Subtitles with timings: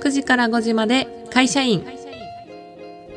[0.00, 1.84] 9時から5時まで会社員。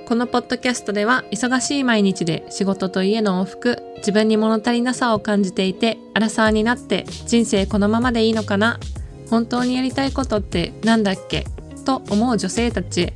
[0.07, 8.77] このポッドキャストでは忙しい毎日で仕事と家の往復自分に物足りなさを感じていてアラサーになって人生このままでいいのかな
[9.29, 11.45] 本当にやりたいことってなんだっけ
[11.85, 13.01] と思う女性たち。
[13.01, 13.13] へ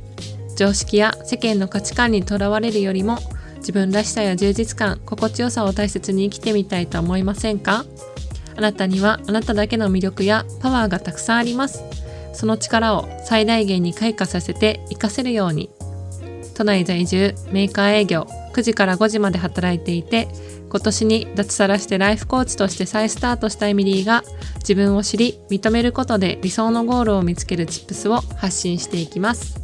[0.56, 3.18] 常識や世間の価値観にとらわれるよりも
[3.58, 7.84] 自分らしさや充実感心地よさを大切に生きてみたいと思いませんか？
[8.56, 11.84] あなたにはあなただけの魅力やパワーがたくさんあります。
[12.36, 15.70] その力を最大限に開花させて活かせるように
[16.54, 20.28] 都内在住メーカー営業9時から5時まで働いていて
[20.68, 24.22] 今年に脱サラしてライフコーチとして再スタートしたエミリーが
[24.58, 29.56] 自分を知り認めることで理想のゴールを見つけるチップスを発信していきます。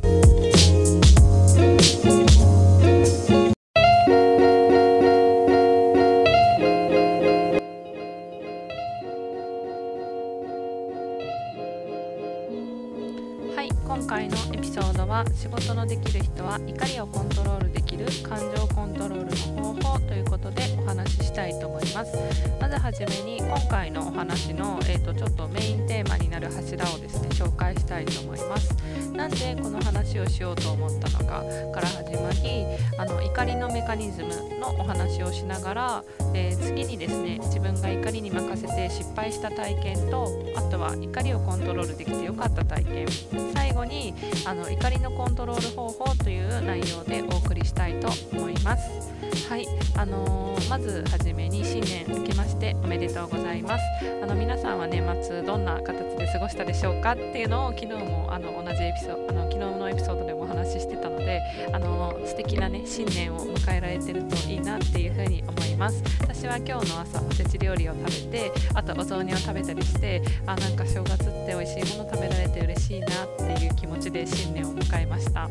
[22.83, 28.75] まずはじめに今回のお話の、えーと、ちょっとメインテーマになる柱をですね紹介したいと思います
[29.13, 32.67] なんでこの話をしようと思ったのかから始まり
[32.99, 43.07] あの怒りのメカニズムのお話をしながら、えー、次にですね自分が怒りに任せて失敗した体験とあとは怒りをコントロールできてよかった体験
[43.55, 44.13] 最後に
[44.45, 49.12] あの怒りのコントロール方法という内容でお送りしたいと思います。
[49.49, 49.67] はい、
[49.97, 53.85] あのー、まずはじめに新年明けましておめでとうございます。
[54.23, 61.41] あの皆さんは年末どんな形で過ごしたでしょうかっていうのを昨日もあの同じエピソードあの昨日のエピソードでもお話ししてたので、
[61.73, 66.03] あのー、素敵なね新年を迎えられてるといいなっていうふうに思います。
[66.21, 75.49] 私は今日の朝おせち料理を食べて、あとお雑煮を食べたりして、あなんか正月って美味しいもの食べられて嬉しいなっていう気持ちで新年を迎えました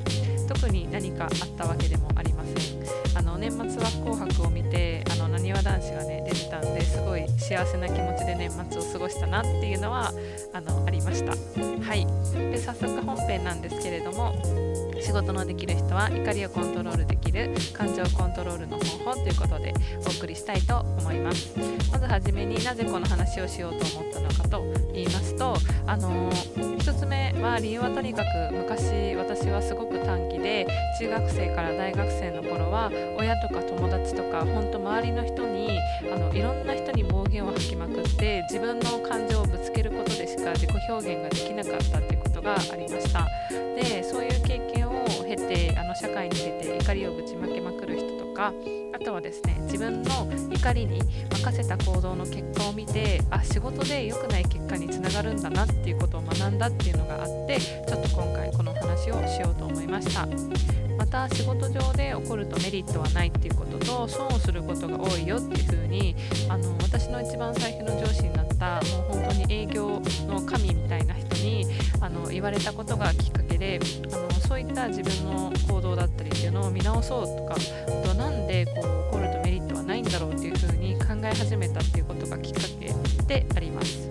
[0.47, 2.80] 特に何かあったわけでもありません
[3.21, 10.11] あの年末は「紅白」を見てなにわ男子がね出てたんですごい幸せな気持ちで年末を過ごしたなっていうのは
[10.53, 11.31] あのありました。
[11.31, 12.05] はい。
[12.33, 14.33] で早速本編なんですけれども
[15.01, 19.73] 仕事のできる人は怒りをコントロールできる感情コントロールの方法ということで
[20.05, 21.51] お送りしたいと思います。
[21.91, 24.63] まずはじめになぜこの話をしようと思ったのかと
[24.93, 25.55] 言いますと
[25.87, 30.67] あのー、1つ目は理由はとにかく昔私はすごく短期で
[30.99, 35.79] 中学生から大学生の頃は親とか友達とか本当周りの人に
[36.13, 43.27] あのいろんな人に暴言を吐きまくって自分の感情をぶつけることでしか自己表現ができなかったっていうことがありました。
[43.75, 44.80] でそういう経験
[45.35, 48.53] 経てあの社会に出て怒りをぶちまけまくる人とか
[48.93, 60.27] あとはですね自分の怒りに任せた行動の結果を見てあ仕事で良くない結果につながるんだなっていうことを学んだっていうのがあってちょっと今回この話をしようと思いました。
[60.97, 66.15] また仕事上で起こるとメリットはないっていうことと損をすることが多いよっていう風に
[66.47, 71.65] あの私の一番最初の上司になったもう本当に営業の神みたいな人に
[71.99, 73.79] あの言われたことがきっかけで
[74.13, 74.30] あの
[74.61, 82.93] いった自分の行動だったりっていうのを見直そうとかあとはなんでこう起こるとメリットはないんだろうっていうふうに考え始めたっていうことがきっかけ
[83.25, 84.09] であります。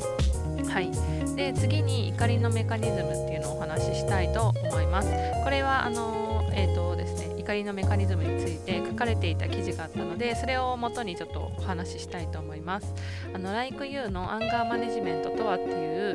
[0.69, 0.91] はい、
[1.34, 5.09] で次に怒りのメカニズムっていうのをお話ししたいと思います。
[5.43, 12.94] これはあのーえーとですね、怒りのメカニズムについて書かれていた記事があったのでそれをもとにちょっとお話ししたいと思います。
[13.34, 15.71] あの LikeU のアンガーマネジメントとはっていう、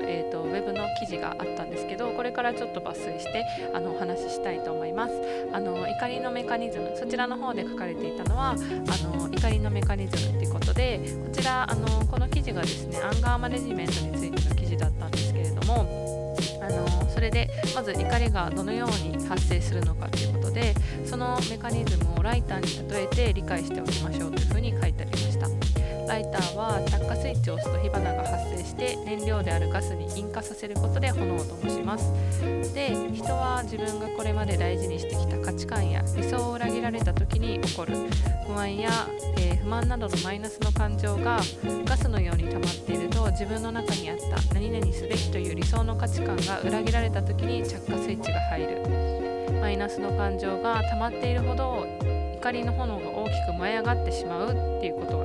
[0.08, 5.14] えーと、ウェブの記事があったんですけどこれからちょっと抜粋してあのお話ししたいと思います。
[5.54, 8.56] あの怒りのメカニズムそちらの方で書かれていたのはあ
[9.18, 14.55] の怒りのメカニズムっていうことでこちらあのこの記事がですねアンガーマネジメントについての
[17.26, 20.74] れでまず怒りがどのように発生するのかということで
[21.06, 25.15] そのメカニズムをライターに例えて理解しておきましょうというふうに書いてあります。
[26.08, 32.12] ライターは着火スイッチを押すと火花が発生して燃料であるガスに引火させることで炎を灯します。
[32.74, 37.96] で人は自分がこれまで大事にしてきた価値観や理想を裏切られた時に起こる。
[38.48, 38.90] 不安や、
[39.40, 41.40] えー、不満などのマイナスの感情が
[41.86, 49.16] ガスのように溜まっていると自分の中にあった何々すべきという理想の価値観が裏切られた時に着火スイッチが入る。
[49.60, 51.88] マイナスの感情が溜まっているほど
[52.36, 55.25] 怒りの炎が大きく燃え上がってしまうっていうことが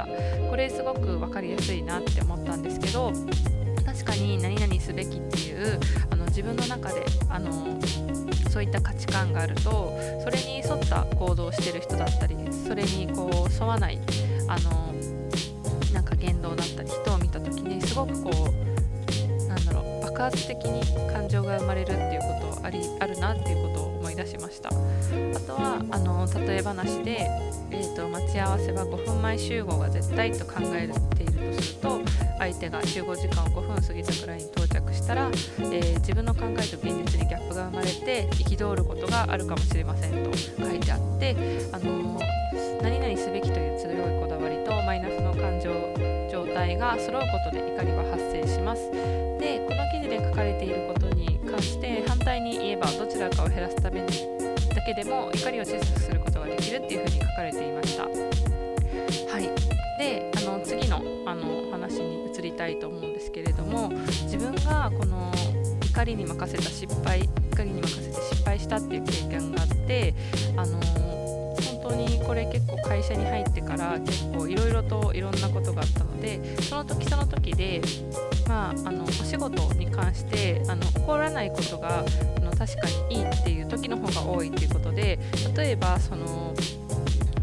[0.00, 3.12] したこれすごく分かりやすいなって思ったんですけど
[3.84, 5.80] 確かに何々すべきっていう
[6.10, 7.50] あの自分の中であの
[8.50, 12.36] そういった価値観があるとそれに沿った行動をしてる人だったり
[12.66, 13.98] それにこう沿わない
[14.48, 14.92] あの
[15.92, 23.89] なんか言動だったり人を見た時にすごくこうなんだろう爆発的に感情が生まれるっていうことありあるなっていうことを
[24.24, 24.68] 出しました。
[24.68, 24.72] あ
[25.40, 27.26] とはあの例え話で、
[27.70, 32.00] えーと、待ち合わせは5分前集合が絶対と考えているとすると
[32.38, 41.36] 相手が15時間を5分過ぎたくらいに到着したら、えー、自分の考えと現実にギャップが生まれて憤ることがあるかもしれませんと書いてあって
[41.72, 42.20] あの
[42.82, 45.70] 何々すべきという強いこだわりとマイナスの感情
[46.30, 48.90] 状態が揃うことで怒りは発生します。
[49.40, 54.06] でこの記事で書かれていることに関して反対に言えばどちらかを減らすために
[54.74, 58.04] だけでも怒りを小さくすることができるっていうふうに書かれていました。
[58.04, 58.10] は
[59.40, 59.80] い。
[59.98, 63.90] であの次のあの話に移りたいと思うんですけれども
[64.22, 65.30] 自分がこの
[65.90, 70.14] 怒りに任せた失敗怒りに任せて失敗したっていう経験があって
[70.56, 70.80] あの
[71.82, 77.82] 本当にこれ結構会社に入ってから結構いろいろといろんなことがあったのでその時その時で
[78.50, 85.20] まあ、あのお仕事に関してあの起こらないことがあの確かにいいっていう時の方が多いっていうことで
[85.56, 86.52] 例えばその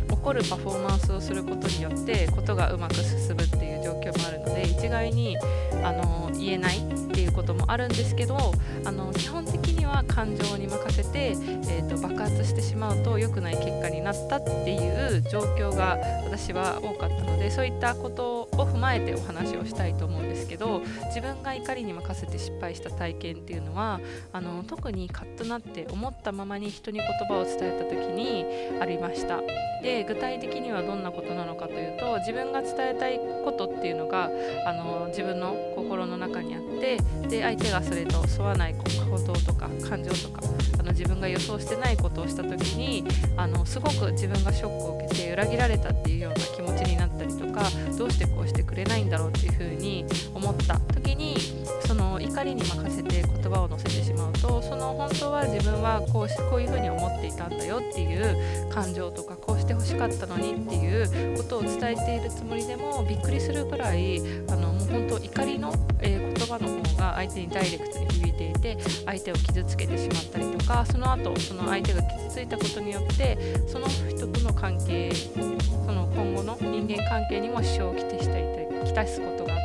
[0.09, 5.38] 起こるパフォーマンスをすることによってことがうまく進むっていう状況もあるので一概に
[5.81, 8.36] あの言えないっていうこともあるんですけど
[8.83, 24.00] あの基本的には感情に任せて、えーと、爆発してしまうと良くない結果になったっていう状況が私は多かったのでそういったことを踏まえてお話をしたいと思うんですけど自分が怒りに任せて失敗した体験っていうのは
[24.34, 28.45] あの特にカッとなって思ったままに人に言葉を伝えた時に
[28.81, 29.42] ありました。
[29.88, 34.30] で具体的にはどんなことなのかというと自分が伝えたいことっていうのが
[34.66, 36.98] あの自分の心の中にあって
[37.30, 40.42] で相手がそれと沿わない行動とか感情とか
[40.78, 43.06] あの自分が予想してないことをした時に
[43.38, 47.63] あのすごく自分がショックを受けて裏切られたっていうような気持ちになったりとか
[47.98, 51.38] どうしてこうしてくれないんだろうっていうふうに思った時に
[51.86, 73.37] その怒りに任せて言葉を載せてしまうとその本当は自分はこうしこういうふうに思っていたんだよっていう感情とかしてほしかったのにっていうことを伝えているつもりでもびっくりするぐらいあのもう本当怒りの、えー、言葉の方が相手にダイレクトに響いていて相手を傷つけてしまったりとかその後その相手が傷ついたことによって
[73.67, 78.47] その人との関係その今後の人間関係にも支障をきてしたり
[78.87, 79.56] きたすことが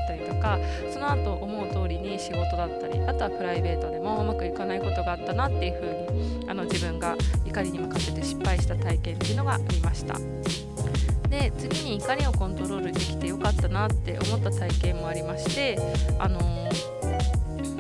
[0.43, 0.59] か
[0.93, 7.17] その後思う通りに仕事だったりあとはプライベートでもうまくいかないことがあったなっていう風にあの自分が
[7.47, 10.19] 怒りに任せて失敗した体験っていうのがありました。
[11.29, 15.79] で次に怒りをコントロールできてよかったなって思った体験もありまして
[16.19, 16.39] あの、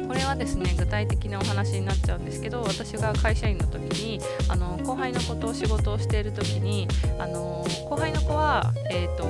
[0.08, 6.88] これはですね具体的なお話になっちゃうんですけど私が会社員の時にあの後輩のこと仕事をしている時に
[7.19, 9.25] あの後輩の子は、えーと、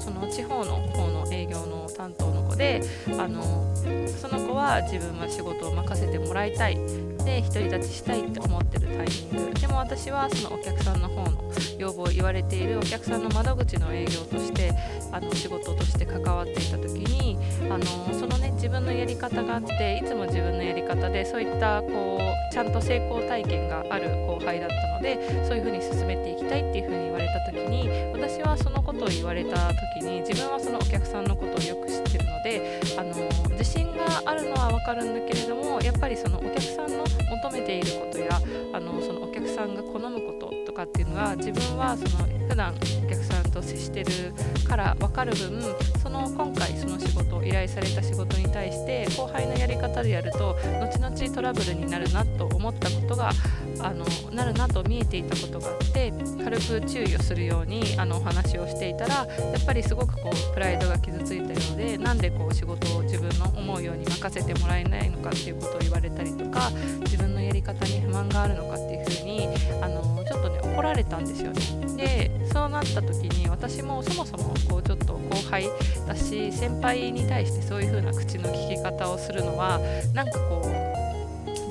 [0.00, 2.82] その地方の方の営業の担当ので
[3.18, 3.74] あの
[4.20, 7.07] その子は自分は仕事を任せてもらいたい。
[7.28, 9.60] で独り立ちしたいって思ってるタイミング。
[9.60, 14.72] でも私はそのお客さんの方の要望を言われているお客さんの窓口の営業として
[15.12, 17.38] あの仕事として関わっていた時に
[17.70, 17.84] あの
[18.14, 33.14] そのね自分のやり方があっていつも自分のやり方でそういったこうちゃんと成功体験がある後輩だったのでそういう風に進めていきたいっていう風に言われた時に私はそのことを言われた時に自分はそのお客さんのことをよく知ってるのであの
[33.52, 38.40] 自信があるのは分かるんだけれどもやっぱりそのお客さんの求めていることや
[38.72, 44.32] あのそのお客さんが好むこととかっていうのは自分はその普段お客さんと接してる
[44.68, 45.62] から分かる分
[46.02, 53.30] その今回その仕事を依頼された仕事に対して後輩のやり方でやると後々トラブルになるなと思ったことが
[53.80, 59.24] あのなるなと見えていたことがあって軽く注意をするようにあのお話をしていたらや
[59.58, 66.70] っぱりすごくこうプライドが傷ついたようでなんでこう仕事を自分の思うように任せてもらえないのかっていうことを言われたりとか
[67.00, 69.48] 自分のやり方に不満があるのかっていうふうに
[69.82, 71.88] あのちょっとね怒られたんですよね。
[71.96, 75.68] でそうなった時に私もそもそもこうちょっと後輩
[76.06, 79.80] だし先輩に対してそういう風な口の利き方をするのは
[80.14, 80.87] なんかこう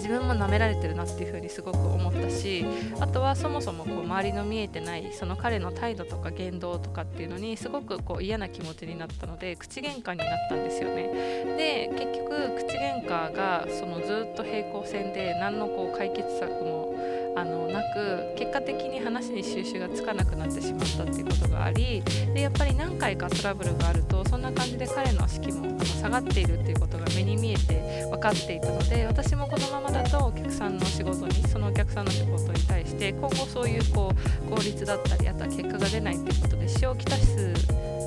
[0.07, 2.65] 自分も舐められてるなっていうふうにすごく思ったし
[3.01, 11.07] あとはそもそもこう周りの見えてないその彼の態度とか言動とかっていうのにすごくこう嫌な気持ちになったので口喧嘩になったんですよね。
[11.57, 16.86] で結局口喧嘩がそのずっと平行線で何のこう解決策も
[17.37, 22.01] あのなく結果的に話に収集がつかなくなってしまったっていうことがあり
[22.33, 37.53] でやっぱり何回かトラブルがあるとそんな感じで彼の士気も下がっているっていうことが目に見えて分かっていたので私もこのままだとお客さんの仕事にそのお客さんの仕事に対して今後そういうこう効率だったりあとは結果が出ないっていうことで支障をきたす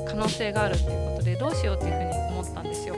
[0.09, 2.11] 可能性があるっていうことでどうしようっていうふうに
[2.41, 2.97] 思ったんですよ。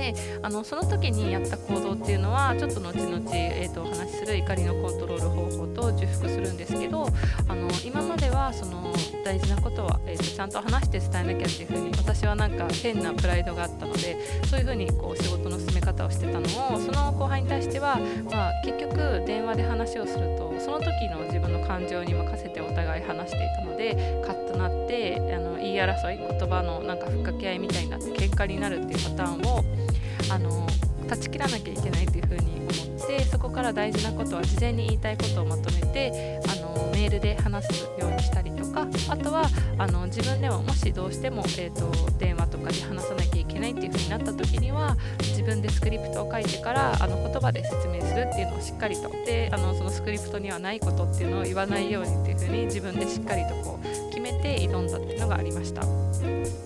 [0.00, 7.06] であのその時にやった行動っていうのはちょっと後々、えーと、お話しする怒りのコントロール方法と重複するんですけど
[7.46, 14.16] あの今まではその大事なことは、えーと、ちゃんと話して伝えなきゃっていう風に私はなんか変なプライドがあったので
[14.46, 17.98] そういう風にこう仕事の進め方をしてたのをその後輩に対しては、
[18.30, 29.89] まあ、結局電話で話をするとその時の自分の感情に任せてお互い話していたのでカッとなってあの言い争い言葉のなんかふっかけ合いみたいになって喧嘩になるっていうパターンを
[30.30, 30.66] あの
[31.08, 39.48] 断ち切らなきゃいけないっていうふうに思ってそこから大事なことは事前に言いたいことをまとめてあのメールで話すようにしたりとかあとは
[39.78, 49.10] あの自分でももしどうしても、えーと、電話とかで話さなきゃいけないっていう風になった時には自分でスクリプトを書いてからあの言葉で説明するっていうのをしっかりと。
[49.26, 55.82] であのそのスクリプトにはないことっていうのを言わないようにっていう風に自分でしっかりとこう決めて挑んだっていうのがありました。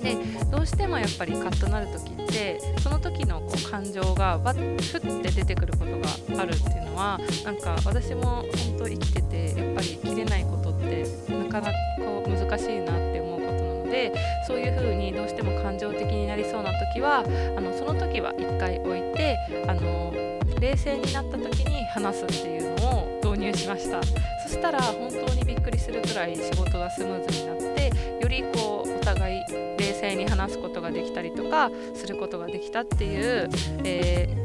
[0.03, 0.17] で
[0.51, 14.13] どうしてもやっぱりカッとなる時ってその時のこう感情がわっふって出てくることがあるっていうのはなんか私も本当生きててやっぱり切れないことってなかなかこう難しいなって思うことなので
[14.47, 17.25] そういう風にどうしても感情的になりそうな時は
[17.57, 20.13] あのその時は一回置いてあの
[20.61, 27.84] 冷静になった時に話すっていうのを導入しましたそしたら本当にびっくりするくらい仕事がスムーズになって
[28.21, 29.43] よりこうお互い
[29.79, 33.49] 冷静に話すことができたりとかすることができたっていう、
[33.85, 34.45] えー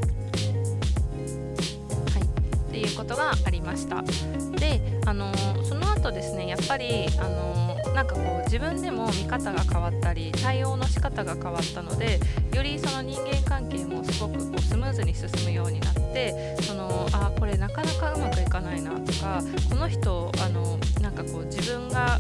[2.13, 4.03] はい、っていうことがありました。
[4.59, 12.19] で、あのー、その後ですねやっぱり、あのー、なんかこう自分でも見方が変わったり対応の仕方が変わったので
[12.53, 22.19] よりその人間関係もすごくこうスムーズに進むようになってそのあこれなかなかうまくいかないなとかこの人あのなんかこう自分が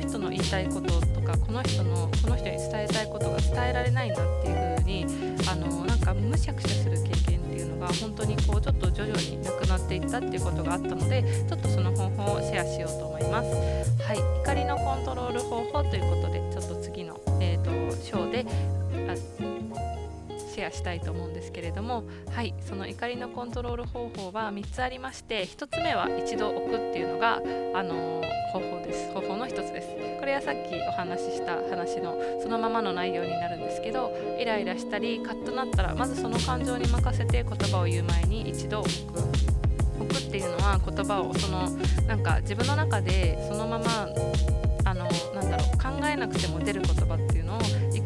[0.00, 5.06] の人の言いたいこととかこの人のこの人に伝えたいことが伝えられないなっていう風に
[5.50, 13.48] あのなんかむしゃくしゃする経験っていうのが本当にこうちょっと徐々になくなっていったっていうことがあったのでちょっとその方法をシェアしようと思います。
[14.02, 17.09] はい、怒りのコントロール方法ということでちょっと次の、
[20.70, 27.36] アしたいと思うんですけれどもはいその怒りのコントロール方法は3つありまして1つ目は一度置くっていうのが、
[27.74, 39.18] あのー、方法です方法の1つですこれはさっきお話しした話のそのままの内容になるんですけどイライラしたりカッとなったらまずその感情に任せて言葉を言う前に一度置く
[40.00, 41.68] 置くっていうのは言葉をその
[42.06, 44.08] なんか自分の中でそのまま
[44.84, 47.60] あのなんだろう考えなくても出る言葉っていうのを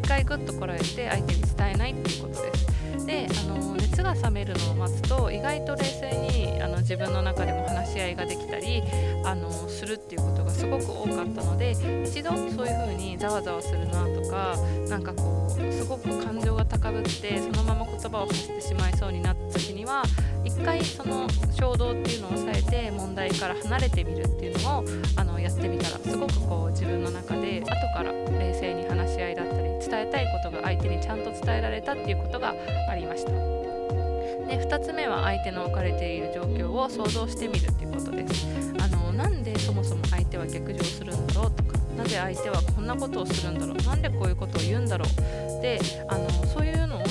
[0.05, 3.05] 一回グッとこらえて相手に伝えないっていうことです。
[3.07, 8.83] であの熱が冷めるのを待つと意外と冷静にあの自分の中でも話し合いができたり
[9.25, 11.71] あのするっていうことがすごく多かったので
[12.05, 14.55] 一度そういう風にざわざわするなとか
[14.87, 20.03] なんかこうすごく感情が高ぶってそのまま言葉を発してしまいそうになった時には
[20.43, 21.27] 一回その
[21.59, 24.85] 衝動っていうのを抑えて問題から離れてみるっていうのを
[25.15, 29.44] あのやってみたらすごくこう自分の中で後から冷静に話し合いだ
[29.89, 32.55] 伝えたいことが相手にちゃんと伝えられたっていうことが
[32.89, 33.31] ありました。
[33.31, 38.47] で2つ目は相手の置かれている状況を想像してみるっていうことです。
[38.79, 45.61] あのなんでそもそも相手は逆上するんだろうとかなぜ相手はこんなことをするんだろうなんでこういうことを言うんだろう。
[45.61, 47.01] であのそういうのを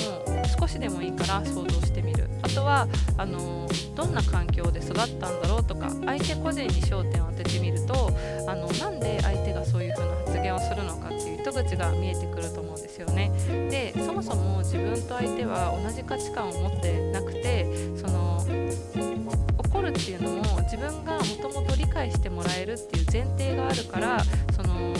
[0.59, 2.29] 少しでもいいから想像してみる。
[2.41, 8.11] あとはあのどんな環境で育ったんだろうとか相手個人に焦点を当ててみると
[8.47, 13.31] あのなんで相手がそういう風な発言をするのかっていう糸口が見えてくると思うんですよね。
[13.69, 17.65] でそもそも自分と相手は同じ価値観を持ってなくて
[17.97, 18.43] その
[19.57, 24.19] 怒るっていうのも自分がもともと理解してもらえるっていう前提があるから
[24.55, 24.93] その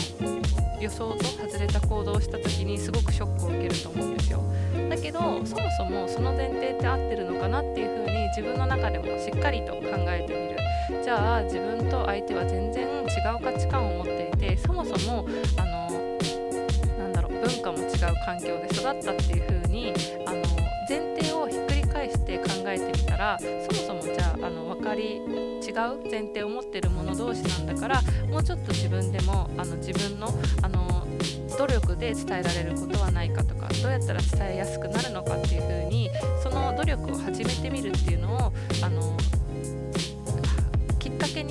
[0.82, 4.44] 予想と外れた行動をした時にすごくショックを受けると思うんですよ。
[4.90, 10.65] だけどそもそもその前提って合ってるのかなっていう風に自分の中でもしっかりと考えてみる
[11.04, 15.26] じゃあ自分と相手は全然違う価値観を持っていてそもそも
[15.58, 16.18] あの
[16.98, 17.90] なんだろう文化も違う
[18.26, 19.94] 環境で育ったっていう風に
[20.26, 20.42] あの
[20.88, 30.30] 前提をひっくり返して考えてみたらそもそもじゃああの分かり違う前提を持ってる者同士なんだからもうちょっと自分でもあの自分の
[30.62, 31.06] あの
[31.58, 36.10] 努力で伝えられることはないかとかどうやったら伝えやすくなるのかっていう風に
[36.44, 39.05] その努力を始めてみるっていうのをあの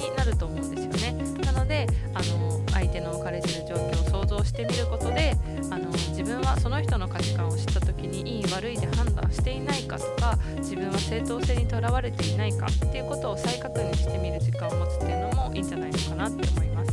[0.09, 1.25] になると思うんですよね。
[1.45, 5.37] なのであの相手の置かれてる状況を想像してみることで
[5.71, 16.93] あの自分はその人の価値観を知った時にいい悪いで判断していないかとか自分は正当性にとらわれていないかっていうことを再確認してみる時間を持つっていうのもいいんじゃないのかなって思います。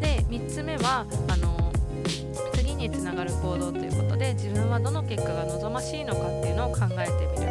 [0.00, 1.72] で3つ目はあの
[2.54, 7.49] 次につながる行動ということで自分はどの結果が望ましいのかっていうのを考えてみる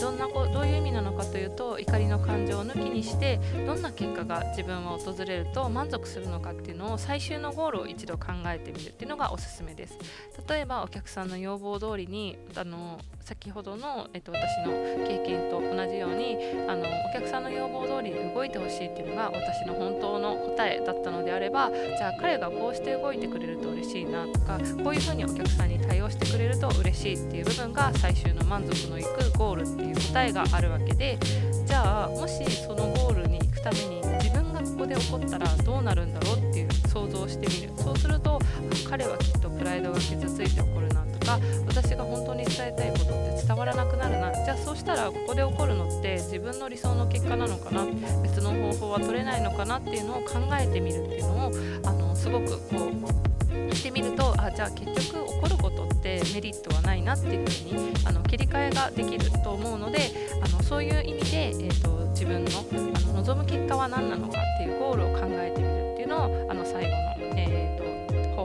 [0.00, 9.98] どんなこどういう意味なのかというと怒りの感情を抜きにしてどんな結果が自分は訪れると満足するのかっていうのを最終のゴールを一度考えてみるっていうのがおすすめです。
[10.48, 12.98] 例えばお客さんの要望通りにあの
[13.30, 14.72] 先ほどの、えっと、私の
[15.06, 16.36] 経験と同じように
[16.68, 31.16] あのお客さんの要望通りに動いてほしいっていうのが私の本当の答えだったのであればじゃあ彼がこうして動いてくれると嬉しいなとかこういうふうにお客さんに対応してくれると嬉しいっていう部分が最終の満足のいくゴールっていう答えがあるわけで
[31.66, 37.80] じゃあもしそのゴールに行くために自分がここで起こったらどうなるんだろうっていう想像してみる。
[37.80, 38.40] そうすると
[38.88, 41.04] 彼はきっとプライドが傷ついて起こるな
[41.66, 44.32] 私が本当に伝えたいことって伝わらなくなるな。
[44.32, 47.84] じゃあそうしたらここで起こるのって自分の理想の結果なのかな。
[48.22, 51.52] 別の方法は取れないのかなっていうのを考えてみるっていうのを
[51.84, 52.90] あのすごくこ
[53.70, 60.10] うしてみるとあじゃあ結局起こることってメリットはないなっていうふうにあの切り替えができると思うので
[60.42, 62.50] あのそういう意味で、えーと、自分の
[62.94, 66.49] あの望む結果は何なのかっていうゴールを考えてみるっていうのを、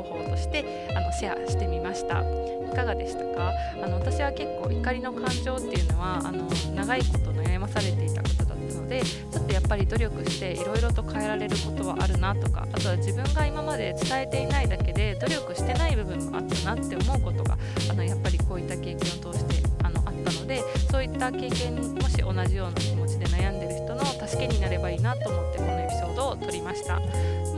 [0.06, 2.22] ーと、方法としてあのシェアしてみました。
[2.22, 3.52] いかがでしたか？
[3.84, 17.58] あの私は結構怒りの感情っていうのはあの長いこと悩まされていたことだったのでちょっとやっぱり努力していろいろと変えられることはあるなとかあとは自分が今まで伝えていないだけで努力してない部分もあったなって思うことが
[17.90, 27.00] あのやっぱりこういった経験を通してあのあったのでそういった経験にもし同じような気持ちで悩んでる人の助けになればいいなと思ってこのエピソードを撮りました。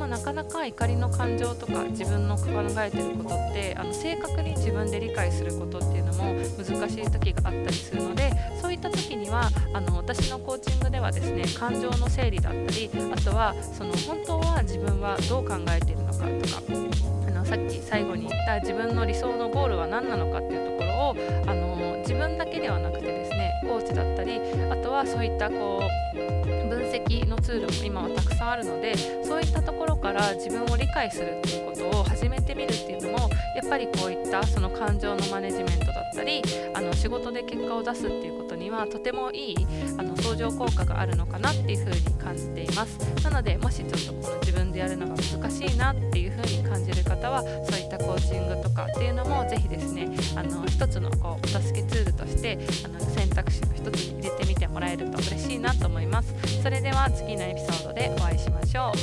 [0.07, 2.45] なかなか怒りの感情とか自分の考
[2.79, 16.27] えてることってあの正確に自分で理解することっていうのも難しい時があったりするのでそういった時にはあの私のコーチングではですね感情の整理だったりあとはその本当は自分はどう考えているのかとか
[17.27, 24.39] あのさっき最後に言った自分の理想のゴールは何なのかっていうところをあの自分だけではなくてですねコーチだったり
[24.71, 26.17] あとはそういったこう
[26.69, 36.41] 分析のツールも今はたくさんあるのでそういったところから自分を理解するっていうことを始めてみるっていうのもやっぱりこういったその感情のマネジメントだったり
[36.73, 42.97] あの仕事で結果を出すっていうことにはとてもいいあの相乗効果があるのかなっていうふうに感じています。
[43.23, 56.33] なのでもしちょっとこの自分でやるのが難しいなっていうふうに感じる方はそういったコーチングとかっていうのもぜひですねあの一つのこうお助けツールとしてあの選択肢の一つに入れてみてもらえると嬉しいなと思います。
[56.61, 58.93] それでは次のエピソードでお会いしましょう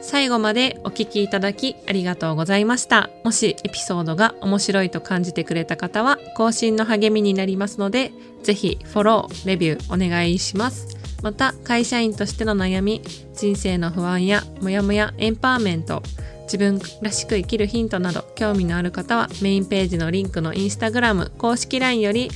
[0.00, 3.10] 最後までお聞きいただきありがとうございました。
[3.24, 10.96] もしエピソードが面白いと感じてくれた方は更新の励みになりますので、ぜひフォロー、レビューお願いします。
[11.22, 13.02] また会社員としての悩み、
[13.34, 16.02] 人生の不安やモヤモヤエンパワーメント、
[16.48, 22.30] 自分らしく生きるヒントなど興味のある方はメインページのリンクのインスタグラム公式 LINE より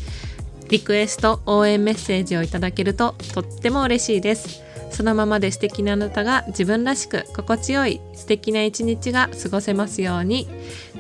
[0.69, 4.63] リクエスト応援メッセージをいただけるととっても嬉しいです。
[4.91, 10.49] そのままで素敵なあなたが自分らしく心地よい素敵な一日が過ごせますように。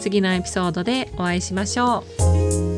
[0.00, 2.04] 次のエピソードでお会いしましょ
[2.68, 2.71] う。